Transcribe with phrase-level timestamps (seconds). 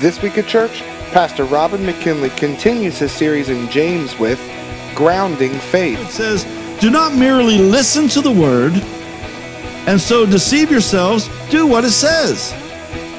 [0.00, 0.82] This week at church,
[1.12, 4.40] Pastor Robin McKinley continues his series in James with
[4.94, 6.00] Grounding Faith.
[6.00, 6.44] It says,
[6.80, 8.72] Do not merely listen to the word
[9.86, 12.54] and so deceive yourselves, do what it says.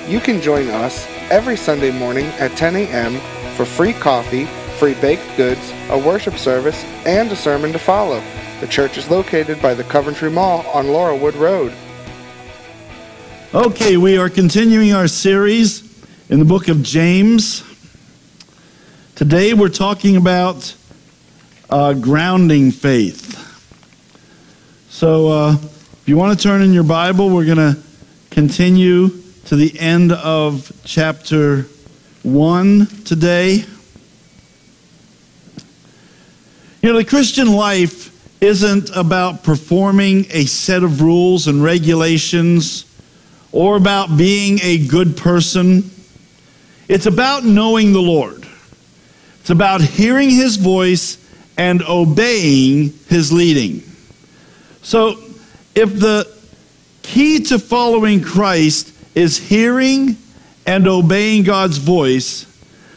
[0.09, 3.19] You can join us every Sunday morning at 10 a.m.
[3.55, 4.45] for free coffee,
[4.79, 8.21] free baked goods, a worship service, and a sermon to follow.
[8.61, 11.71] The church is located by the Coventry Mall on Laurelwood Road.
[13.53, 15.84] Okay, we are continuing our series
[16.27, 17.63] in the book of James.
[19.13, 20.75] Today we're talking about
[21.69, 23.33] uh, grounding faith.
[24.89, 27.77] So, uh, if you want to turn in your Bible, we're going to
[28.31, 29.09] continue
[29.45, 31.67] to the end of chapter
[32.23, 33.63] 1 today.
[36.81, 42.85] You know, the Christian life isn't about performing a set of rules and regulations
[43.51, 45.91] or about being a good person.
[46.87, 48.47] It's about knowing the Lord.
[49.41, 51.17] It's about hearing his voice
[51.57, 53.83] and obeying his leading.
[54.81, 55.19] So,
[55.73, 56.31] if the
[57.01, 60.17] key to following Christ is hearing
[60.65, 62.45] and obeying God's voice,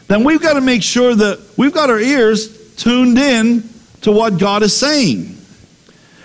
[0.07, 3.67] then we've got to make sure that we've got our ears tuned in
[4.01, 5.37] to what God is saying.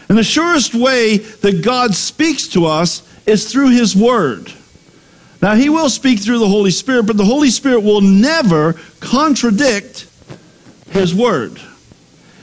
[0.08, 4.52] And the surest way that God speaks to us is through His Word.
[5.44, 10.06] Now, He will speak through the Holy Spirit, but the Holy Spirit will never contradict
[10.88, 11.60] His Word.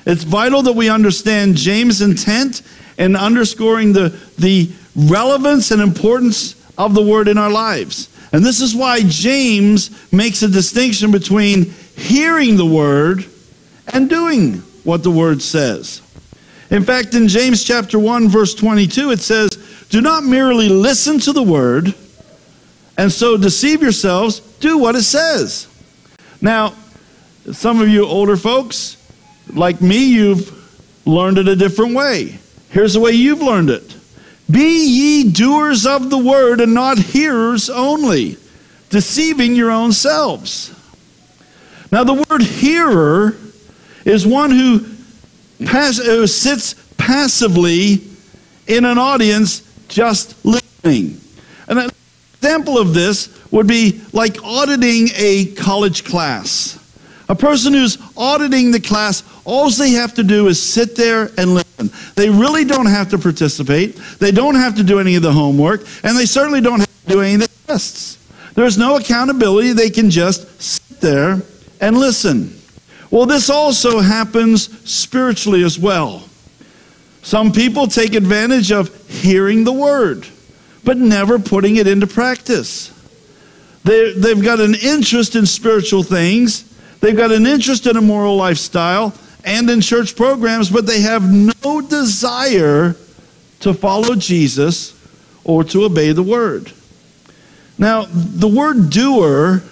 [0.06, 2.62] It's vital that we understand James' intent
[3.00, 8.08] in underscoring the, the relevance and importance of the Word in our lives.
[8.34, 13.26] And this is why James makes a distinction between hearing the Word
[13.92, 16.04] and doing what the Word says.
[16.70, 19.50] In fact, in James chapter 1 verse 22 it says,
[19.90, 21.96] "Do not merely listen to the word
[22.98, 25.68] and so deceive yourselves, do what it says."
[26.42, 26.74] Now,
[27.52, 28.98] some of you older folks,
[29.54, 30.52] like me, you've
[31.06, 32.40] learned it a different way.
[32.70, 33.96] Here's the way you've learned it.
[34.50, 38.38] Be ye doers of the word and not hearers only,
[38.90, 40.72] deceiving your own selves.
[41.92, 43.36] Now, the word hearer
[44.06, 44.86] is one who
[45.66, 46.00] pass,
[46.32, 48.02] sits passively
[48.68, 51.20] in an audience just listening.
[51.68, 51.90] And an
[52.42, 56.80] example of this would be like auditing a college class.
[57.30, 61.54] A person who's auditing the class, all they have to do is sit there and
[61.54, 61.92] listen.
[62.16, 63.96] They really don't have to participate.
[64.18, 67.14] They don't have to do any of the homework, and they certainly don't have to
[67.14, 68.18] do any of the tests.
[68.56, 69.74] There's no accountability.
[69.74, 71.42] They can just sit there
[71.80, 72.60] and listen.
[73.12, 76.24] Well, this also happens spiritually as well.
[77.22, 80.28] Some people take advantage of hearing the word,
[80.84, 82.94] but never putting it into practice.
[83.84, 86.64] They, they've got an interest in spiritual things,
[87.00, 91.24] they've got an interest in a moral lifestyle and in church programs, but they have
[91.24, 92.96] no desire
[93.62, 94.98] to follow Jesus
[95.44, 96.72] or to obey the word.
[97.78, 99.64] Now, the word doer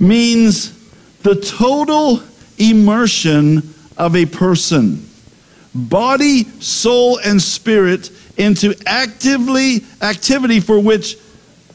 [0.00, 0.72] means
[1.22, 2.22] the total
[2.58, 5.04] immersion of a person
[5.74, 11.16] body soul and spirit into actively activity for which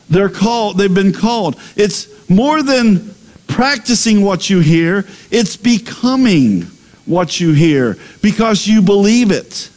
[0.09, 1.59] they're called they've been called.
[1.75, 3.13] It's more than
[3.47, 6.62] practicing what you hear it's becoming
[7.06, 9.69] what you hear because you believe it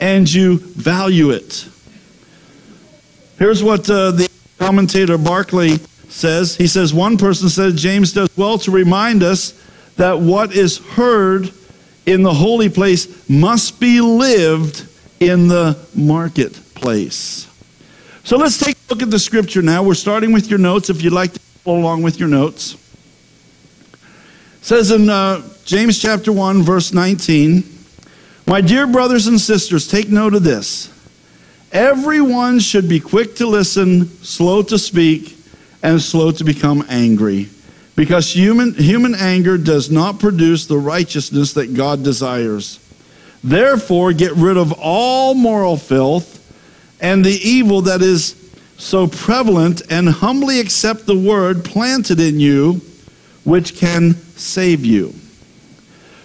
[0.00, 1.66] and you value it.
[3.38, 4.28] Here's what uh, the
[4.58, 5.78] commentator barclay
[6.08, 6.54] says.
[6.56, 9.60] He says one person said james does well to remind us
[9.96, 11.50] that what is heard
[12.06, 14.86] in the holy place must be lived
[15.28, 17.48] in the marketplace.
[18.24, 19.82] So let's take a look at the scripture now.
[19.82, 22.74] We're starting with your notes if you'd like to follow along with your notes.
[23.92, 27.64] It says in uh, James chapter 1, verse 19
[28.46, 30.90] My dear brothers and sisters, take note of this.
[31.72, 35.36] Everyone should be quick to listen, slow to speak,
[35.82, 37.48] and slow to become angry
[37.96, 42.78] because human, human anger does not produce the righteousness that God desires.
[43.44, 46.40] Therefore, get rid of all moral filth
[47.00, 48.34] and the evil that is
[48.78, 52.80] so prevalent, and humbly accept the word planted in you,
[53.44, 55.14] which can save you.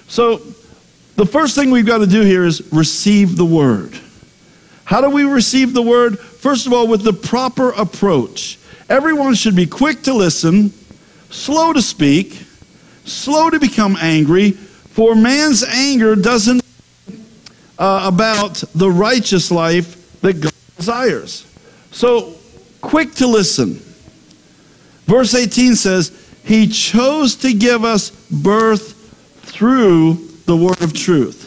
[0.07, 0.41] So,
[1.15, 3.99] the first thing we've got to do here is receive the word.
[4.85, 6.17] How do we receive the word?
[6.17, 8.57] First of all, with the proper approach.
[8.89, 10.73] Everyone should be quick to listen
[11.29, 12.41] slow to speak,
[13.05, 16.63] slow to become angry, for man's anger doesn't
[17.79, 21.47] uh, about the righteous life that God desires.
[21.91, 22.35] So,
[22.81, 23.81] quick to listen.
[25.05, 26.11] Verse 18 says,
[26.43, 28.93] he chose to give us birth
[29.43, 30.15] through
[30.45, 31.45] the word of truth.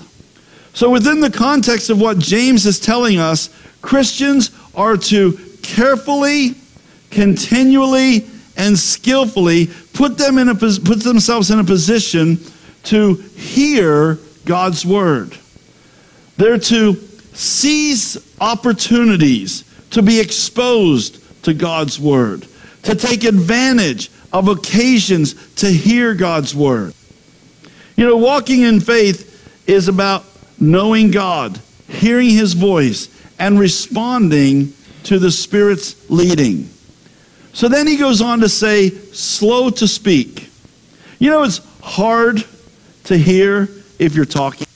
[0.75, 3.51] So, within the context of what James is telling us,
[3.83, 6.55] Christians are to carefully,
[7.11, 8.27] continually,
[8.57, 12.39] and skillfully put, them in a, put themselves in a position
[12.85, 15.37] to hear God's word.
[16.37, 16.95] They're to
[17.35, 22.47] seize opportunities to be exposed to God's word,
[22.83, 26.95] to take advantage of occasions to hear God's word.
[27.97, 29.29] You know, walking in faith
[29.67, 30.25] is about
[30.59, 33.09] knowing God, hearing his voice,
[33.39, 34.73] and responding
[35.05, 36.71] to the Spirit's leading.
[37.53, 40.49] So then he goes on to say, slow to speak.
[41.19, 42.45] You know, it's hard
[43.05, 43.69] to hear
[43.99, 44.67] if you're talking.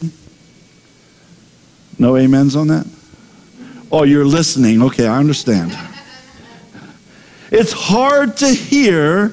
[1.98, 2.86] No amens on that?
[3.90, 4.82] Oh, you're listening.
[4.82, 5.76] Okay, I understand.
[7.50, 9.32] It's hard to hear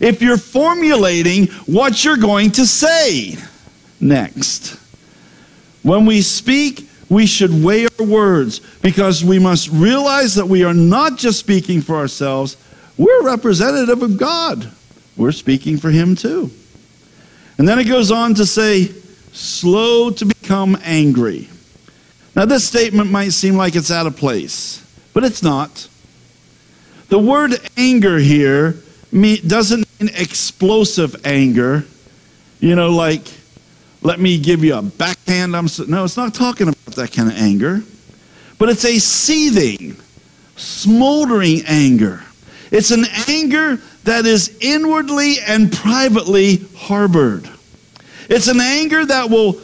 [0.00, 3.36] if you're formulating what you're going to say
[4.00, 4.78] next.
[5.82, 10.74] When we speak, we should weigh our words because we must realize that we are
[10.74, 12.56] not just speaking for ourselves,
[12.96, 14.70] we're representative of God.
[15.16, 16.50] We're speaking for Him too.
[17.58, 18.92] And then it goes on to say,
[19.32, 21.48] slow to become angry.
[22.36, 25.88] Now, this statement might seem like it's out of place, but it's not.
[27.08, 28.76] The word anger here
[29.12, 31.84] doesn't mean explosive anger,
[32.58, 33.22] you know, like,
[34.02, 35.56] let me give you a backhand.
[35.56, 37.82] I'm so, no, it's not talking about that kind of anger,
[38.58, 39.96] but it's a seething,
[40.56, 42.22] smoldering anger.
[42.72, 47.48] It's an anger that is inwardly and privately harbored.
[48.28, 49.60] It's an anger that will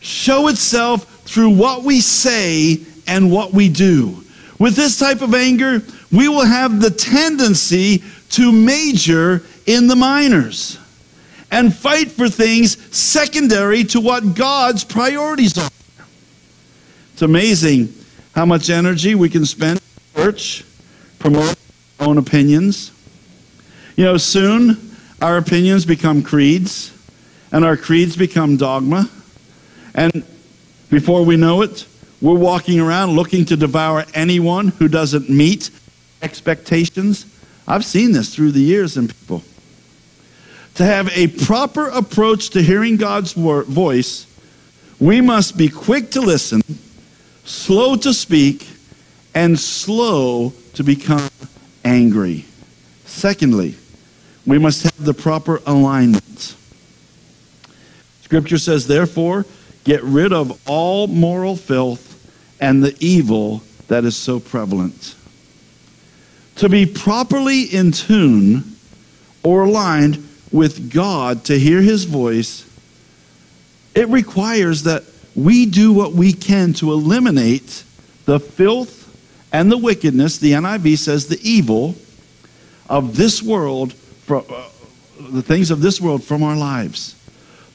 [0.00, 4.24] show itself through what we say and what we do.
[4.58, 5.80] With this type of anger,
[6.10, 10.76] we will have the tendency to major in the minors
[11.52, 15.70] and fight for things secondary to what God's priorities are.
[17.12, 17.94] It's amazing
[18.34, 19.80] how much energy we can spend
[20.16, 20.64] in church
[21.20, 21.56] promoting
[22.00, 22.90] our own opinions.
[23.94, 26.92] You know, soon our opinions become creeds,
[27.52, 29.08] and our creeds become dogma.
[29.94, 30.24] And
[30.90, 31.86] before we know it,
[32.20, 35.70] we're walking around looking to devour anyone who doesn't meet
[36.20, 37.26] expectations.
[37.66, 39.42] I've seen this through the years in people.
[40.74, 44.26] To have a proper approach to hearing God's voice,
[44.98, 46.60] we must be quick to listen,
[47.44, 48.68] slow to speak,
[49.34, 51.30] and slow to become
[51.84, 52.44] angry.
[53.06, 53.76] Secondly,
[54.46, 56.56] we must have the proper alignment.
[58.22, 59.46] Scripture says, therefore,
[59.84, 62.06] Get rid of all moral filth
[62.60, 65.14] and the evil that is so prevalent.
[66.56, 68.76] To be properly in tune
[69.42, 72.66] or aligned with God to hear his voice,
[73.94, 75.04] it requires that
[75.34, 77.84] we do what we can to eliminate
[78.26, 79.00] the filth
[79.52, 81.96] and the wickedness, the NIV says the evil
[82.88, 83.94] of this world,
[84.28, 84.42] uh,
[85.18, 87.14] the things of this world from our lives.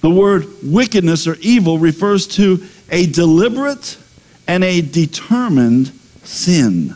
[0.05, 3.97] The word wickedness or evil refers to a deliberate
[4.47, 5.87] and a determined
[6.23, 6.95] sin.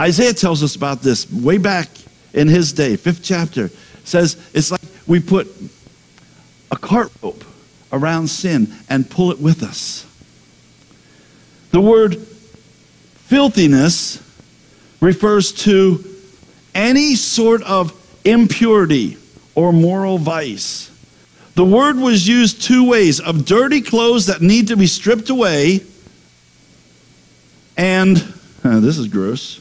[0.00, 1.88] Isaiah tells us about this way back
[2.34, 3.70] in his day, fifth chapter.
[4.02, 5.46] Says it's like we put
[6.72, 7.44] a cart rope
[7.92, 10.04] around sin and pull it with us.
[11.70, 14.20] The word filthiness
[15.00, 16.04] refers to
[16.74, 17.94] any sort of
[18.24, 19.18] impurity
[19.54, 20.88] or moral vice.
[21.54, 25.80] The word was used two ways of dirty clothes that need to be stripped away,
[27.76, 28.16] and
[28.62, 29.60] this is gross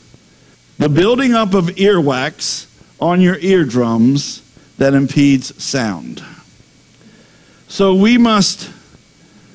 [0.82, 2.66] the building up of earwax
[3.00, 4.42] on your eardrums
[4.80, 6.24] that impedes sound.
[7.68, 8.68] So we must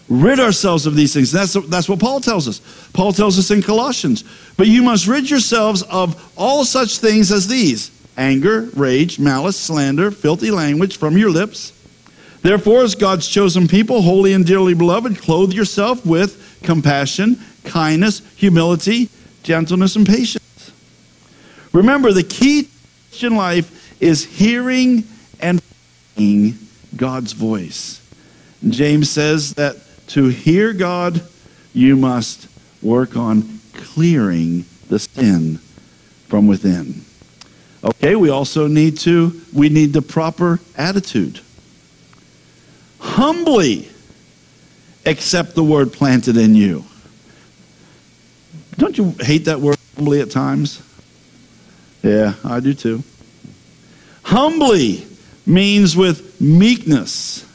[0.09, 1.33] rid ourselves of these things.
[1.33, 2.61] That's, that's what Paul tells us.
[2.93, 4.23] Paul tells us in Colossians.
[4.57, 10.12] But you must rid yourselves of all such things as these anger, rage, malice, slander,
[10.12, 11.73] filthy language from your lips.
[12.47, 19.09] Therefore, as God's chosen people, holy and dearly beloved, clothe yourself with compassion, kindness, humility,
[19.43, 20.71] gentleness, and patience.
[21.73, 22.69] Remember, the key to
[23.09, 25.03] Christian life is hearing
[25.41, 25.61] and
[26.15, 26.57] hearing
[26.95, 28.00] God's voice.
[28.69, 29.79] James says that
[30.11, 31.23] to hear God,
[31.75, 32.47] you must
[32.81, 35.57] work on clearing the sin
[36.29, 37.05] from within.
[37.83, 41.41] Okay, we also need to we need the proper attitude
[43.07, 43.89] humbly
[45.07, 46.85] accept the word planted in you.
[48.77, 50.83] Don't you hate that word humbly at times?
[52.03, 53.03] Yeah, I do too.
[54.23, 55.07] Humbly
[55.47, 57.47] means with meekness,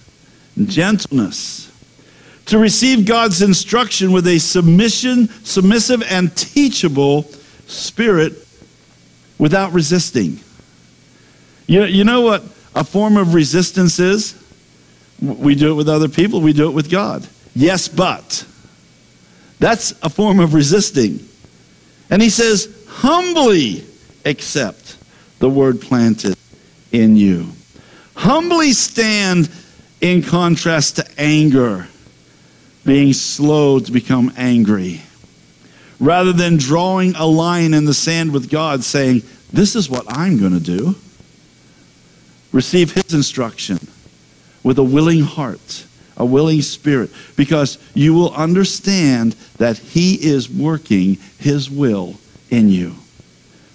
[0.65, 1.70] gentleness.
[2.48, 7.24] To receive God's instruction with a submission, submissive and teachable
[7.67, 8.34] spirit
[9.38, 10.39] without resisting.
[11.67, 12.43] You, you know what
[12.74, 14.40] a form of resistance is?
[15.21, 17.27] We do it with other people, we do it with God.
[17.55, 18.45] Yes, but.
[19.59, 21.27] That's a form of resisting.
[22.09, 23.85] And he says, humbly
[24.25, 24.97] accept
[25.39, 26.35] the word planted
[26.91, 27.51] in you.
[28.15, 29.49] Humbly stand
[30.01, 31.87] in contrast to anger,
[32.83, 35.01] being slow to become angry,
[35.99, 39.21] rather than drawing a line in the sand with God, saying,
[39.53, 40.95] This is what I'm going to do.
[42.51, 43.79] Receive His instruction
[44.63, 45.86] with a willing heart,
[46.18, 52.15] a willing spirit, because you will understand that He is working His will
[52.50, 52.96] in you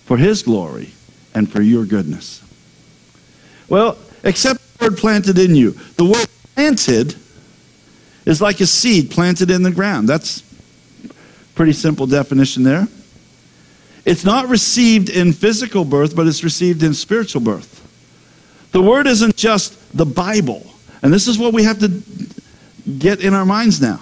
[0.05, 0.93] for His glory
[1.35, 2.43] and for your goodness.
[3.69, 5.73] Well, except the word planted in you.
[5.97, 7.15] The word planted
[8.25, 10.09] is like a seed planted in the ground.
[10.09, 10.43] That's
[11.55, 12.87] pretty simple definition there.
[14.05, 17.73] It's not received in physical birth, but it's received in spiritual birth.
[18.71, 20.65] The word isn't just the Bible.
[21.03, 22.03] And this is what we have to
[22.99, 24.01] get in our minds now.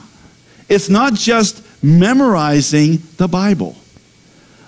[0.68, 3.76] It's not just memorizing the Bible.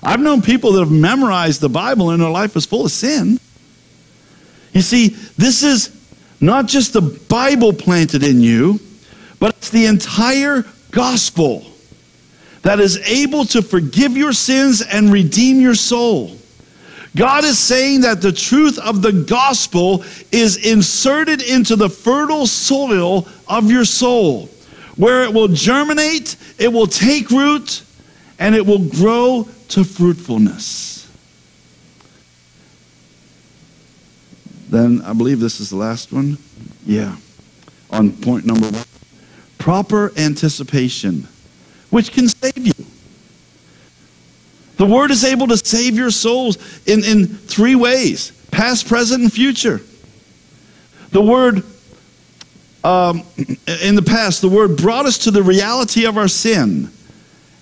[0.02, 3.40] I've known people that have memorized the Bible and their life is full of sin.
[4.72, 5.90] You see, this is
[6.40, 8.78] not just the Bible planted in you,
[9.40, 11.64] but it's the entire gospel
[12.62, 16.36] that is able to forgive your sins and redeem your soul.
[17.16, 23.26] God is saying that the truth of the gospel is inserted into the fertile soil
[23.48, 24.48] of your soul,
[24.96, 27.82] where it will germinate, it will take root,
[28.38, 31.10] and it will grow to fruitfulness.
[34.68, 36.38] Then I believe this is the last one.
[36.84, 37.16] Yeah.
[37.90, 38.84] On point number one
[39.58, 41.26] proper anticipation,
[41.90, 42.75] which can save you.
[44.76, 46.56] The word is able to save your souls
[46.86, 49.80] in, in three ways past, present, and future.
[51.10, 51.62] The word,
[52.84, 53.22] um,
[53.82, 56.90] in the past, the word brought us to the reality of our sin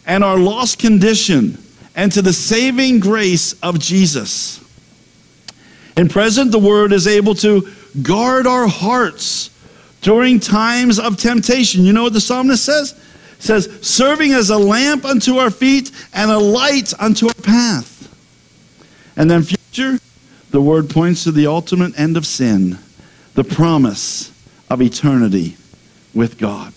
[0.06, 1.59] and our lost condition
[1.97, 4.61] and to the saving grace of Jesus.
[5.97, 7.68] In present, the word is able to
[8.02, 9.50] guard our hearts
[10.00, 11.85] during times of temptation.
[11.85, 13.00] You know what the psalmist says?
[13.45, 18.11] Says, serving as a lamp unto our feet and a light unto our path.
[19.19, 20.01] And then future,
[20.49, 22.79] the word points to the ultimate end of sin,
[23.35, 24.33] the promise
[24.71, 25.59] of eternity
[26.15, 26.73] with God.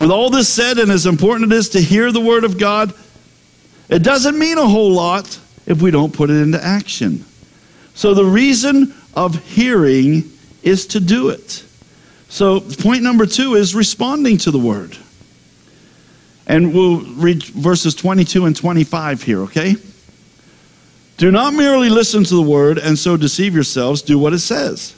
[0.00, 2.94] With all this said, and as important it is to hear the word of God,
[3.90, 7.26] it doesn't mean a whole lot if we don't put it into action.
[7.92, 11.62] So the reason of hearing is to do it.
[12.30, 14.96] So point number two is responding to the word.
[16.46, 19.74] And we'll read verses 22 and 25 here, okay?
[21.16, 24.94] Do not merely listen to the word and so deceive yourselves, do what it says.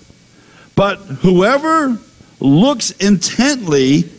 [0.74, 1.98] But whoever
[2.40, 4.10] looks intently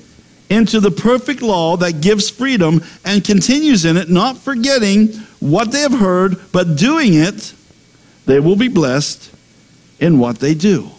[0.50, 5.10] into the perfect law that gives freedom and continues in it, not forgetting
[5.40, 7.54] what they have heard, but doing it,
[8.26, 9.32] they will be blessed
[10.00, 10.90] in what they do.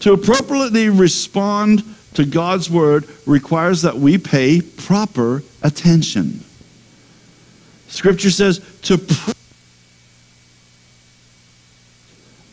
[0.00, 1.82] To appropriately respond
[2.14, 6.44] to God's word requires that we pay proper attention.
[7.88, 9.32] Scripture says to pr-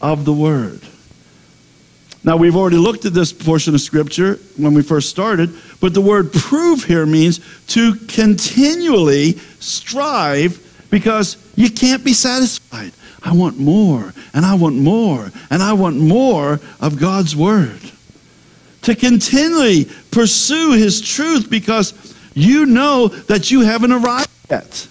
[0.01, 0.81] of the word.
[2.23, 6.01] Now, we've already looked at this portion of Scripture when we first started, but the
[6.01, 10.59] word prove here means to continually strive
[10.89, 12.93] because you can't be satisfied.
[13.21, 17.79] I want more, and I want more, and I want more of God's Word.
[18.85, 24.87] To continually pursue His truth because you know that you haven't arrived yet.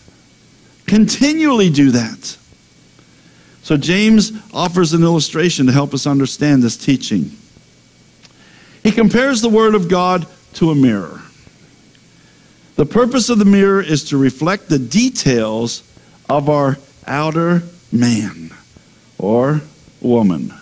[0.87, 2.37] Continually do that.
[3.63, 7.31] So, James offers an illustration to help us understand this teaching.
[8.83, 11.23] He compares the Word of God to a mirror.
[12.75, 15.85] The purpose of the mirror is to reflect the details
[16.29, 18.51] of our outer man
[19.19, 19.61] or
[20.01, 20.53] woman.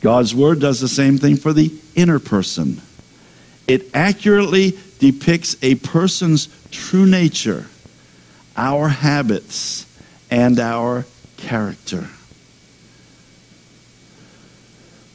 [0.00, 2.80] God's word does the same thing for the inner person.
[3.66, 7.66] It accurately depicts a person's true nature,
[8.56, 9.86] our habits,
[10.30, 11.04] and our
[11.36, 12.08] character.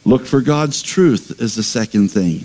[0.04, 2.44] Look for God's truth is the second thing.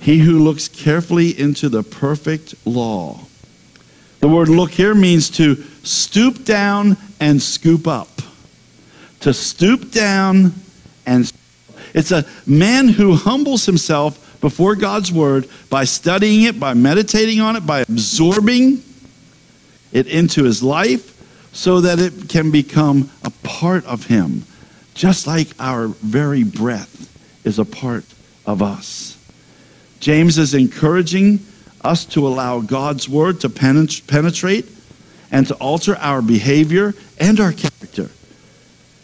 [0.00, 3.20] He who looks carefully into the perfect law.
[4.20, 8.20] The word look here means to stoop down and scoop up,
[9.20, 10.52] to stoop down
[11.12, 11.32] and
[11.94, 17.54] it's a man who humbles himself before God's word by studying it, by meditating on
[17.54, 18.82] it, by absorbing
[19.92, 21.10] it into his life
[21.52, 24.44] so that it can become a part of him,
[24.94, 27.10] just like our very breath
[27.44, 28.04] is a part
[28.46, 29.18] of us.
[30.00, 31.40] James is encouraging
[31.82, 34.66] us to allow God's word to penetrate
[35.30, 37.81] and to alter our behavior and our character.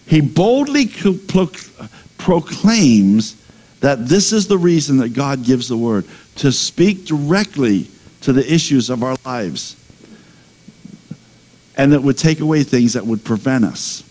[0.08, 0.86] He boldly
[2.16, 3.36] proclaims
[3.80, 7.88] that this is the reason that God gives the word to speak directly
[8.22, 9.76] to the issues of our lives.
[11.76, 14.02] And that would take away things that would prevent us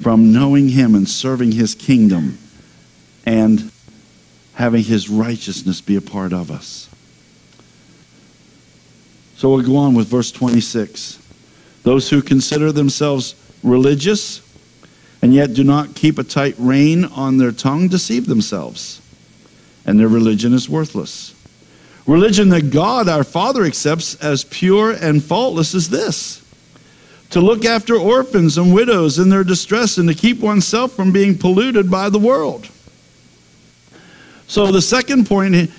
[0.00, 2.38] from knowing Him and serving His kingdom
[3.26, 3.70] and
[4.54, 6.88] having His righteousness be a part of us.
[9.36, 11.18] So we'll go on with verse 26.
[11.82, 14.40] Those who consider themselves religious
[15.24, 19.00] and yet do not keep a tight rein on their tongue deceive themselves
[19.86, 21.34] and their religion is worthless.
[22.06, 26.42] Religion that God our Father accepts as pure and faultless is this
[27.30, 31.38] to look after orphans and widows in their distress and to keep oneself from being
[31.38, 32.68] polluted by the world.
[34.46, 35.70] So, the second point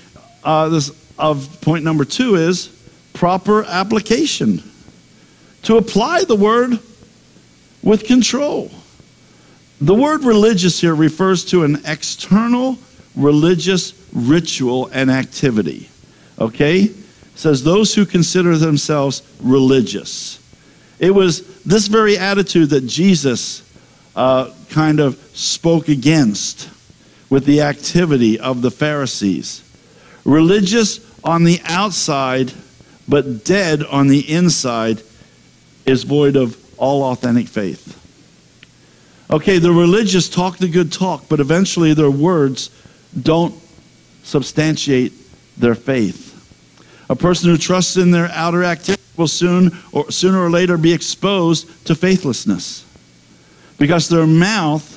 [0.43, 2.69] uh, this, of point number two is
[3.13, 4.63] proper application.
[5.61, 6.79] To apply the word
[7.83, 8.71] with control.
[9.81, 12.77] The word religious here refers to an external
[13.15, 15.89] religious ritual and activity.
[16.39, 16.81] Okay?
[16.81, 16.95] It
[17.35, 20.39] says those who consider themselves religious.
[20.99, 23.61] It was this very attitude that Jesus
[24.15, 26.69] uh, kind of spoke against
[27.29, 29.61] with the activity of the Pharisees.
[30.23, 32.53] Religious on the outside,
[33.09, 35.01] but dead on the inside,
[35.85, 38.01] is void of all authentic faith.
[39.29, 42.69] Okay, the religious talk the good talk, but eventually their words
[43.19, 43.55] don't
[44.23, 45.13] substantiate
[45.57, 46.33] their faith.
[47.09, 50.93] A person who trusts in their outer activity will soon or sooner or later be
[50.93, 52.85] exposed to faithlessness.
[53.77, 54.91] Because their mouth,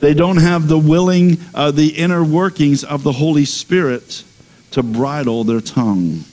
[0.00, 4.24] they don't have the willing, uh, the inner workings of the Holy Spirit
[4.72, 6.24] to bridle their tongue.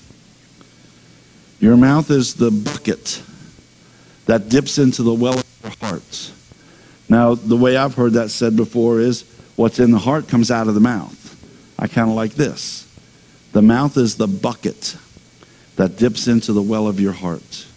[1.59, 3.21] Your mouth is the bucket
[4.25, 6.31] that dips into the well of your heart.
[7.09, 10.67] Now, the way I've heard that said before is What's in the heart comes out
[10.67, 11.19] of the mouth.
[11.77, 12.89] I kind of like this.
[13.51, 14.97] The mouth is the bucket
[15.75, 17.67] that dips into the well of your heart.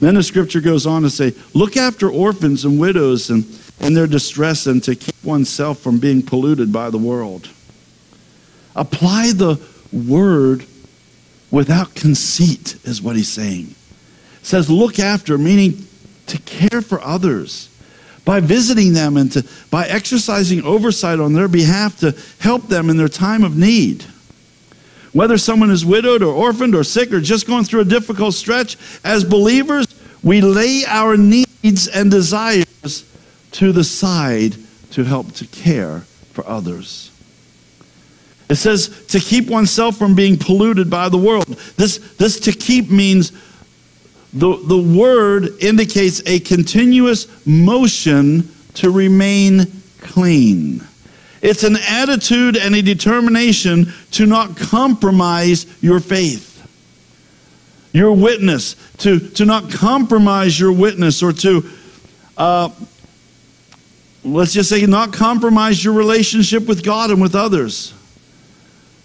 [0.00, 3.44] Then the scripture goes on to say, Look after orphans and widows and
[3.80, 7.48] in their distress and to keep oneself from being polluted by the world.
[8.76, 9.60] Apply the
[9.92, 10.66] word
[11.50, 13.74] without conceit, is what he's saying.
[14.40, 15.86] It says, Look after, meaning
[16.26, 17.70] to care for others
[18.28, 22.98] by visiting them and to, by exercising oversight on their behalf to help them in
[22.98, 24.04] their time of need.
[25.14, 28.76] Whether someone is widowed or orphaned or sick or just going through a difficult stretch,
[29.02, 29.86] as believers,
[30.22, 33.10] we lay our needs and desires
[33.52, 34.56] to the side
[34.90, 36.00] to help to care
[36.34, 37.10] for others.
[38.50, 41.46] It says to keep oneself from being polluted by the world.
[41.78, 43.32] This, this to keep means
[44.32, 49.66] the, the word indicates a continuous motion to remain
[50.00, 50.86] clean.
[51.40, 56.66] It's an attitude and a determination to not compromise your faith,
[57.92, 61.70] your witness, to, to not compromise your witness or to,
[62.36, 62.70] uh,
[64.24, 67.94] let's just say, not compromise your relationship with God and with others.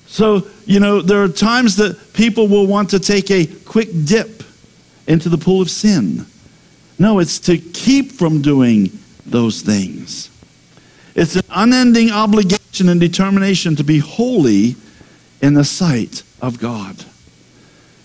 [0.08, 4.43] So, you know, there are times that people will want to take a quick dip
[5.08, 6.26] into the pool of sin.
[7.00, 8.92] No, it's to keep from doing
[9.26, 10.30] those things.
[11.16, 14.76] It's an unending obligation and determination to be holy
[15.42, 17.04] in the sight of God.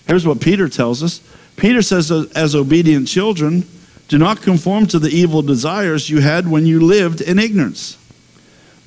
[0.07, 1.21] Here's what Peter tells us
[1.55, 3.65] Peter says, as obedient children,
[4.07, 7.97] do not conform to the evil desires you had when you lived in ignorance.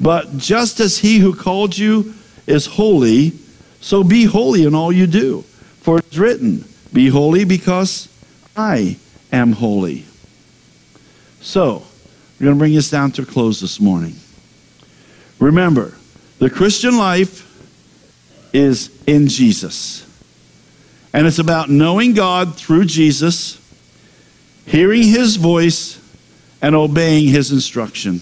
[0.01, 2.14] But just as he who called you
[2.46, 3.33] is holy,
[3.81, 5.42] so be holy in all you do.
[5.83, 8.09] For it's written, be holy because
[8.57, 8.96] I
[9.33, 10.05] am holy.
[11.40, 11.85] So,
[12.38, 14.16] we're going to bring this down to a close this morning.
[15.38, 15.94] Remember,
[16.38, 17.48] the Christian life
[18.52, 20.07] is in Jesus.
[21.12, 23.61] And it's about knowing God through Jesus,
[24.66, 26.00] hearing his voice,
[26.61, 28.20] and obeying his instruction.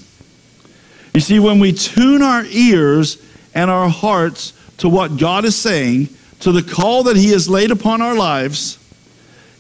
[1.15, 3.23] You see, when we tune our ears
[3.55, 6.09] and our hearts to what God is saying,
[6.41, 8.79] to the call that he has laid upon our lives,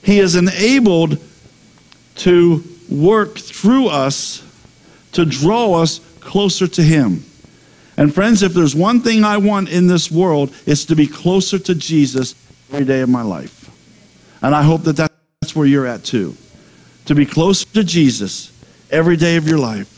[0.03, 1.19] he is enabled
[2.17, 4.43] to work through us
[5.13, 7.25] to draw us closer to Him.
[7.97, 11.59] And friends, if there's one thing I want in this world, it's to be closer
[11.59, 12.35] to Jesus
[12.71, 13.69] every day of my life.
[14.43, 16.37] And I hope that that's where you're at too.
[17.07, 18.53] To be closer to Jesus
[18.91, 19.97] every day of your life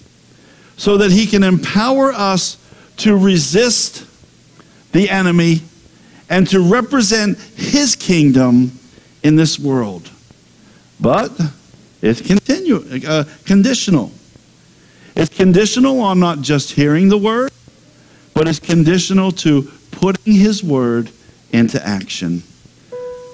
[0.76, 2.56] so that he can empower us
[2.96, 4.06] to resist
[4.92, 5.60] the enemy
[6.32, 8.72] and to represent his kingdom
[9.22, 10.08] in this world.
[10.98, 11.30] But
[12.00, 14.10] it's continue, uh, conditional.
[15.14, 17.52] It's conditional on not just hearing the word,
[18.32, 21.10] but it's conditional to putting his word
[21.52, 22.42] into action.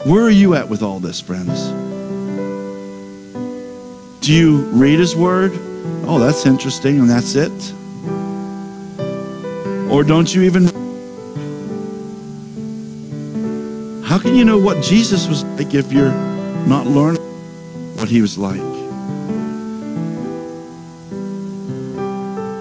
[0.04, 1.68] Where are you at with all this, friends?
[4.26, 5.52] Do you read his word?
[6.04, 7.72] Oh, that's interesting, and that's it?
[9.88, 10.87] Or don't you even
[14.08, 16.14] How can you know what Jesus was like if you're
[16.66, 17.20] not learning
[17.98, 18.56] what he was like?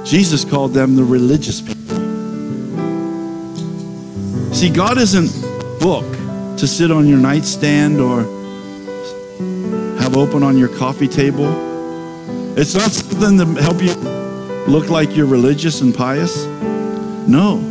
[0.06, 1.96] Jesus called them the religious people.
[4.54, 6.06] See, God isn't a book
[6.58, 8.24] to sit on your nightstand or
[10.02, 11.48] have open on your coffee table.
[12.58, 13.94] It's not something to help you
[14.70, 16.44] look like you're religious and pious.
[17.26, 17.62] No.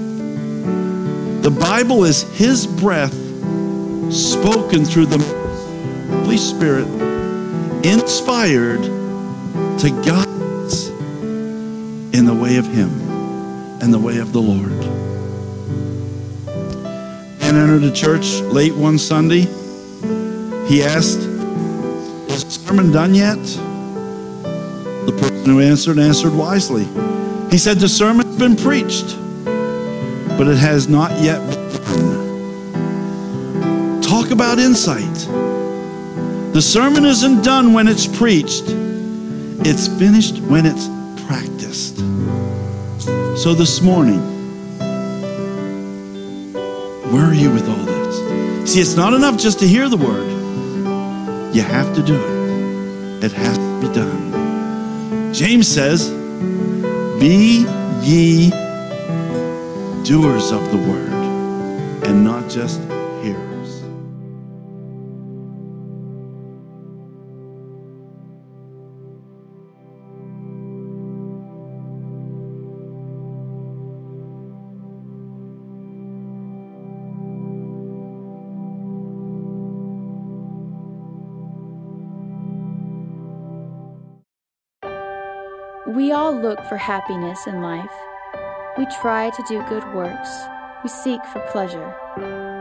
[1.42, 3.25] The Bible is His breath
[4.10, 5.18] spoken through the
[6.22, 6.86] Holy Spirit,
[7.84, 10.26] inspired to guide
[10.64, 10.88] us
[12.12, 12.90] in the way of Him
[13.82, 14.72] and the way of the Lord.
[17.42, 19.42] And entered the church late one Sunday.
[20.66, 21.20] He asked,
[22.28, 23.42] Is the sermon done yet?
[25.06, 26.84] The person who answered answered wisely.
[27.50, 29.16] He said, The sermon's been preached,
[30.36, 31.65] but it has not yet.
[34.26, 35.14] Talk about insight.
[36.52, 40.88] The sermon isn't done when it's preached, it's finished when it's
[41.28, 41.98] practiced.
[43.38, 44.18] So this morning,
[47.12, 48.72] where are you with all this?
[48.72, 50.26] See, it's not enough just to hear the word,
[51.54, 55.32] you have to do it, it has to be done.
[55.32, 56.10] James says,
[57.20, 57.64] Be
[58.02, 58.50] ye
[60.02, 61.12] doers of the word
[62.08, 62.80] and not just
[86.16, 87.92] all look for happiness in life.
[88.78, 90.30] We try to do good works.
[90.82, 91.94] We seek for pleasure.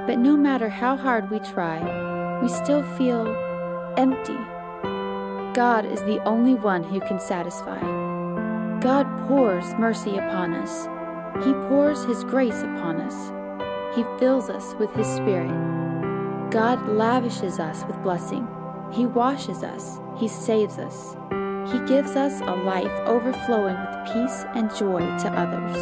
[0.06, 1.80] But no matter how hard we try,
[2.41, 3.26] we still feel
[3.96, 4.38] empty.
[5.54, 7.80] God is the only one who can satisfy.
[8.82, 10.89] God pours mercy upon us.
[11.46, 13.32] He pours His grace upon us.
[13.96, 15.54] He fills us with His Spirit.
[16.52, 18.46] God lavishes us with blessing.
[18.91, 20.02] He washes us.
[20.18, 21.15] He saves us.
[21.71, 25.75] He gives us a life overflowing with peace and joy to others.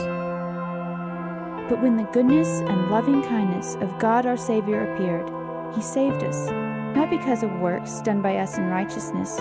[1.70, 5.30] But when the goodness and loving kindness of God our Savior appeared,
[5.76, 6.50] He saved us,
[6.96, 9.36] not because of works done by us in righteousness,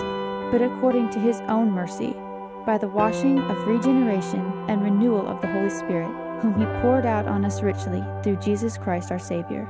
[0.51, 2.13] but according to His own mercy,
[2.65, 7.25] by the washing of regeneration and renewal of the Holy Spirit, whom He poured out
[7.25, 9.65] on us richly through Jesus Christ our Savior